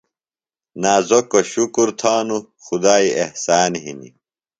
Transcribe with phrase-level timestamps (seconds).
[0.81, 4.13] نازکوۡ شُکر تھانوۡ۔ خدائی احسان ہِنیۡ۔